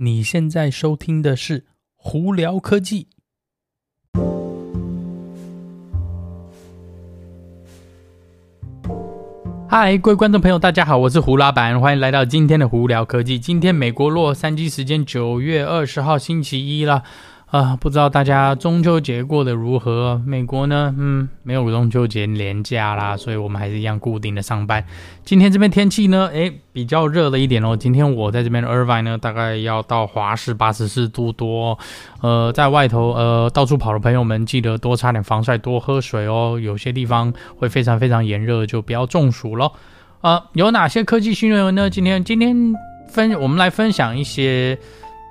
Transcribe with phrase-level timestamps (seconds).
[0.00, 1.64] 你现在收听的是
[1.96, 3.08] 胡聊科技。
[9.68, 13.40] 嗨，各位观众朋友，大家好，我是胡老板，欢迎来到今天的胡聊科技。
[13.40, 17.02] 今天美国洛杉矶时间九月二十号星期一了。
[17.50, 20.20] 啊，不知道大家中秋节过得如何？
[20.26, 24.84] 美国呢，嗯，没有中秋节连假啦，所以我们还是一样固定的上班。
[25.24, 27.74] 今天这边天气呢，诶，比较热了一点哦。
[27.74, 31.78] 今天我在这边的 Irvine 呢，大概要到华氏八十四度多。
[32.20, 36.60] 呃，在外头呃到处跑的朋友们，记得多擦点防晒，多喝水哦。
[36.62, 39.72] 有些地方会非常非常炎热，就不要中暑咯。
[40.20, 41.88] 啊、有哪些科技新闻呢？
[41.88, 42.74] 今天今天
[43.08, 44.78] 分我们来分享一些，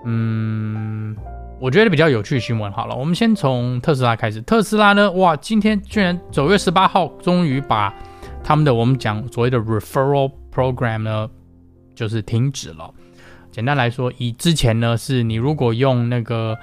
[0.04, 1.16] 嗯。
[1.60, 4.40] 我觉得比较有趣的新闻，好了，我们先从特斯拉开始。
[4.44, 7.92] 特斯拉呢，哇，今天居然九月十八号终于把
[8.44, 11.28] 他们的我们讲所谓的 referral program 呢，
[11.96, 12.94] 就是停止了。
[13.52, 16.56] 简单来说，以之前呢，是你如果用那个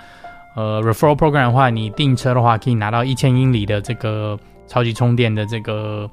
[0.54, 6.08] 呃 referral program 的话，你订车的话可以拿到一千英里的这个超级充电的这个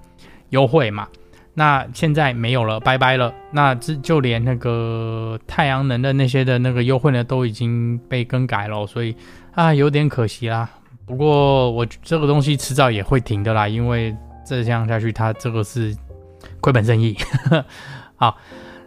[0.49, 1.07] 优惠嘛。
[1.53, 3.33] 那现在没有了，拜拜了。
[3.51, 9.15] 那这就连那个太阳能的那些的那个优惠呢，都已经被更改了，所以
[9.53, 10.69] 啊，有点可惜啦。
[11.05, 15.95] 不过我这个东西迟早也会停的啦，因为这样下去，它这个是
[16.61, 17.17] 亏本生意。
[18.15, 18.37] 好，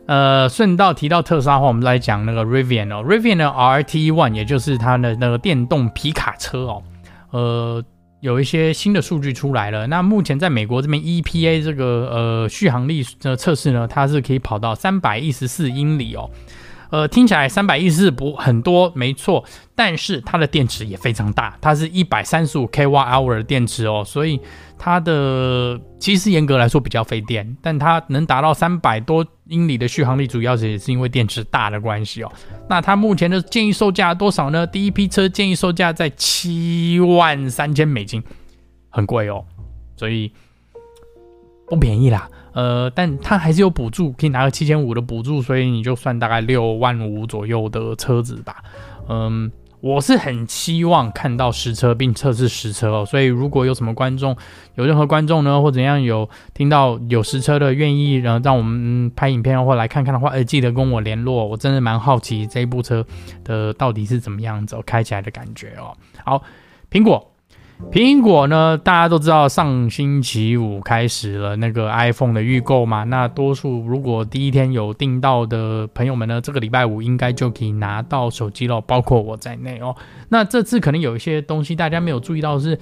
[0.06, 6.82] 呃，顺道提到特斯拉话，我们来讲那个 Rivian 哦，Rivian 的 RT One，也就是它的那个电动皮卡车哦，
[7.30, 7.84] 呃。
[8.24, 9.86] 有一些新的数据出来了。
[9.86, 16.30] 那目前在美国这边 EPA 这个呃续航力的测试呢，它是可以跑到三百一十四英里哦。
[16.90, 24.40] 呃，听起来三百一十四不很多，没错，但是它的电池也非常大，它是一百三十五 kWh 的电池哦，所以
[24.78, 32.32] 它的其实严格来说比较费电，但它能达到三百多英里的续航力，主要是也是因为电池大的关系哦。
[32.68, 34.66] 那它目前的建议售价多少呢？
[34.66, 38.22] 第一批车建议售价在七万三千美金，
[38.90, 39.44] 很贵哦，
[39.96, 40.32] 所以
[41.66, 42.28] 不便宜啦。
[42.52, 48.62] 呃，但它还是有补助，可以拿个七千五的补助，所以你就算大概六万五左右的车子吧。
[49.08, 54.36] 嗯，我是很希望看到实车并测试实车哦，所以如果有什么观众，
[54.76, 63.04] 有任何观众呢，或怎样有听到有实车的愿意，然后让我们拍影片或来看看的话，呃，记得跟我联络，我真的蛮好奇这一部车
[63.42, 65.92] 的到底是怎么样子，开起来的感觉哦。
[66.24, 66.40] 好，
[66.88, 67.33] 苹果。
[67.90, 73.04] 苹果呢，大家都知道，上星期五开始了那个 iPhone 的预购嘛。
[73.04, 79.94] 那多数如果第一天有订到的朋友们呢，这个礼拜五应该就可以拿到手机了，包括我在内哦。
[80.28, 82.78] 那这次可能有一些东西大家没有注意到是，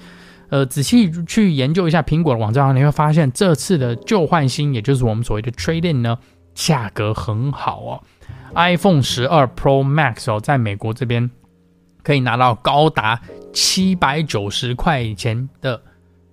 [0.49, 6.17] 呃，仔细去研究一下苹果的网站，你会发现这次的旧换新，也就是我们所谓的 Trading 呢，
[6.53, 8.03] 价格很好哦。
[8.55, 11.29] iPhone 十二 Pro Max 哦，在美国这边
[12.03, 13.19] 可以拿到高达。
[13.55, 15.79] 七百九十块钱的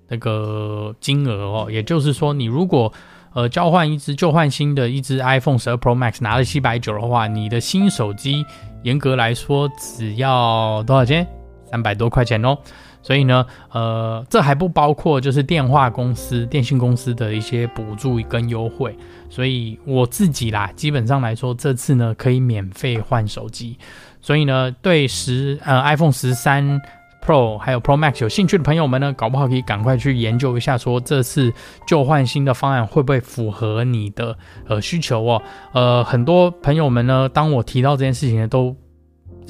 [0.08, 2.91] 那个金额哦，也就是说，你如果
[3.34, 8.42] 呃交换一只旧换新的一只 iPhone 十二 Pro Max 拿了七百九的话，你的新手机
[8.84, 11.26] 严格来说只要多少钱？
[11.70, 12.56] 三百多块钱哦。
[13.03, 18.97] 所以呢，呃，这还不包括就是电话公司、电信公司的一些补助跟优惠。
[19.28, 23.78] 所以我自己啦，基本上来说，这次呢可以免费换手机。
[24.20, 26.81] 所以呢，对十呃 iPhone 十三。
[27.22, 31.52] Pro 还有 Pro Max 有兴趣的朋友们呢，搞不好可以赶快去研究一下，说这次
[31.87, 34.34] 旧换新的方案会不会符合你的
[34.66, 35.42] 呃需求哦？
[35.75, 38.75] 呃，很多朋友们呢，当我提到这件事情呢，都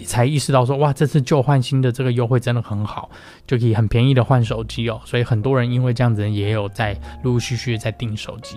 [0.05, 3.11] 才意识到说，哇，这次旧换新的这个优惠真的很好，
[3.47, 5.01] 就可以很便宜的换手机哦。
[5.05, 8.56] 所以很多人因为这样子也有在陆陆续续在订手机，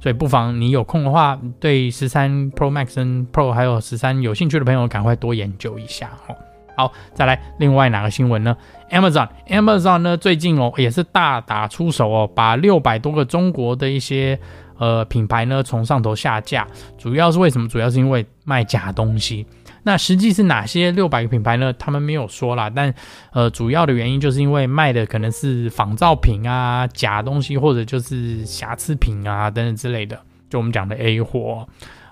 [0.00, 6.36] 所以不妨你有空的话，对十三 Pro Max 跟 Pro 还有十三有兴趣的朋友，赶快多研究一下哦。
[6.76, 8.56] 好，再来另外哪个新闻呢
[8.90, 14.38] ？Amazon，Amazon 呢最近哦也是大打出手哦，把六百多个中国的一些
[14.78, 16.66] 呃品牌呢从上头下架，
[16.98, 17.68] 主要是为什么？
[17.68, 19.46] 主要是因为卖假东西。
[19.84, 21.72] 那实际是哪些六百个品牌呢？
[21.74, 22.92] 他们没有说啦，但
[23.32, 30.18] 呃主要的原因就是因为卖的可能是仿造品啊、假东西，或者就是瑕疵品啊等等之类的，
[30.50, 31.68] 就我们讲的 A 货，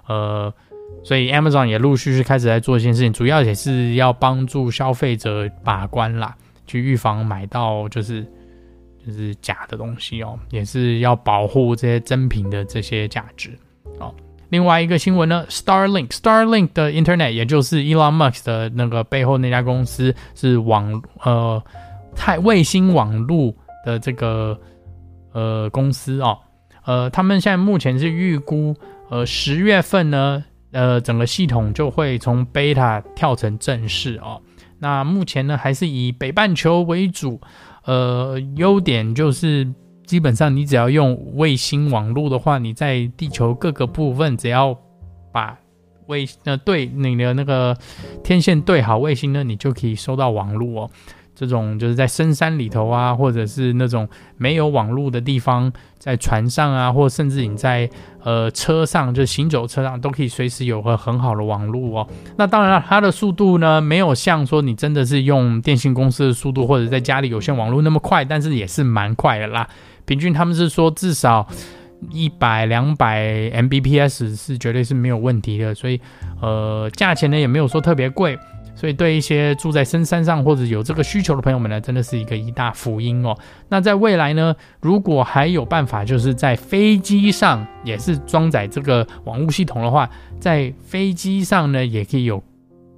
[0.06, 0.52] 呃。
[1.02, 6.36] 所以 Amazon 也陆续续开始在做一件事情，主要也是要帮助消费者把关啦，
[6.66, 8.22] 去预防买到就是
[9.04, 13.58] 就是假的东西哦，也是要保护这些真品的这些价值
[13.98, 14.14] 哦。
[14.52, 21.62] 另外一个新闻呢，Starlink，Starlink 的 Internet，也就是 Elon Musk 的那个背后那家公司是网呃
[22.14, 24.60] 太卫星网络的这个
[25.32, 26.36] 呃公司哦，
[26.84, 28.76] 呃他们现在目前是预估
[29.08, 30.44] 呃十月份呢。
[30.74, 34.40] 呃，整个系统就会从 beta 跳成正式哦。
[34.78, 37.38] 那目前呢，还是以北半球为主。
[37.84, 39.70] 呃，优点就是
[40.12, 44.76] 基本上你只要用卫星网络的话，你在地球各个部分，只要
[45.32, 45.58] 把
[46.04, 47.74] 卫呃对你的那个
[48.22, 50.90] 天线对好卫星呢，你就可以收到网络哦。
[51.34, 54.06] 这种就是在深山里头啊，或者是那种
[54.36, 57.88] 没有网络的地方，在船上啊，或甚至你在
[58.22, 62.06] 呃车上，就行走车上，都可以随时有个很好的网络哦。
[62.36, 69.66] 那当然了，它的速度呢，没有像说你真的是用电信公司的速度，或者在家里有线网络那么快，但是也是蛮快的啦。
[70.06, 71.46] 平均他们是说至少
[72.10, 76.00] 一百两百 Mbps 是绝对是没有问题的，所以
[76.40, 78.38] 呃价钱呢也没有说特别贵。
[78.74, 83.36] 所以，对一些住在深山上或者有这个需求的朋友们呢，真的是一个一大福音哦。
[83.68, 90.08] 那在未来呢，如果还有办法，就是在飞机上也是装载这个网络系统的话，
[90.40, 92.42] 在飞机上呢也可以有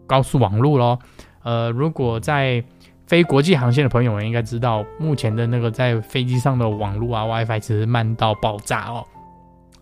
[0.07, 0.99] 高速网络咯。
[1.43, 2.65] 呃，如果在
[3.07, 9.07] 飞国际航线的朋友们应该知道，目前的那个在飞机上的网络啊，WiFi 其实慢到爆炸哦。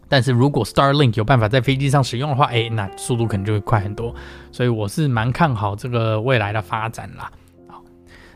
[0.09, 4.15] 但是如果 Starlink 有办法在飞机上使用的话，诶，那速度可能就会快很多。
[4.51, 7.31] 所以我是蛮看好这个未来的发展啦。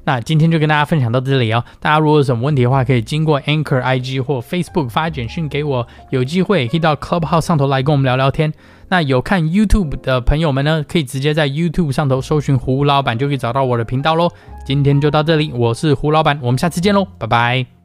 [0.06, 1.64] 那今天就跟大家分享到这里哦。
[1.80, 5.84] 大家如果有什么问题的话，可以经过 Anchor IG 或 Facebook 发简讯给我。
[6.10, 8.52] 有机会可以到 Clubhouse 上头来跟我们聊聊天。
[8.88, 14.30] 那有看 YouTube 的朋友们呢，可以直接在 YouTube 上头搜寻胡老板，就可以找到我的频道喽。
[14.64, 17.75] 今天就到这里，我是胡老板，我们下次见喽，拜拜。